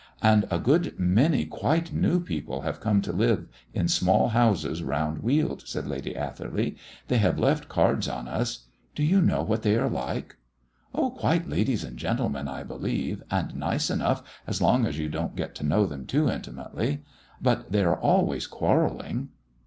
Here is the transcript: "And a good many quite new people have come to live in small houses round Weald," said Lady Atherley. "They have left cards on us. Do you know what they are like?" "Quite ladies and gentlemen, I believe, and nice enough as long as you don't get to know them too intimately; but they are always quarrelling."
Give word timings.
"And 0.23 0.47
a 0.49 0.57
good 0.57 0.97
many 0.97 1.45
quite 1.45 1.93
new 1.93 2.19
people 2.19 2.61
have 2.61 2.79
come 2.79 3.03
to 3.03 3.11
live 3.13 3.45
in 3.71 3.87
small 3.87 4.29
houses 4.29 4.81
round 4.81 5.19
Weald," 5.21 5.61
said 5.67 5.85
Lady 5.85 6.15
Atherley. 6.15 6.75
"They 7.07 7.19
have 7.19 7.37
left 7.37 7.69
cards 7.69 8.07
on 8.07 8.27
us. 8.27 8.65
Do 8.95 9.03
you 9.03 9.21
know 9.21 9.43
what 9.43 9.61
they 9.61 9.75
are 9.77 9.87
like?" 9.91 10.37
"Quite 10.91 11.47
ladies 11.47 11.83
and 11.83 11.97
gentlemen, 11.97 12.47
I 12.47 12.63
believe, 12.63 13.21
and 13.29 13.55
nice 13.55 13.91
enough 13.91 14.23
as 14.47 14.59
long 14.59 14.87
as 14.87 14.97
you 14.97 15.07
don't 15.07 15.35
get 15.35 15.53
to 15.57 15.63
know 15.63 15.85
them 15.85 16.07
too 16.07 16.27
intimately; 16.31 17.03
but 17.39 17.71
they 17.71 17.83
are 17.83 17.99
always 17.99 18.47
quarrelling." 18.47 19.29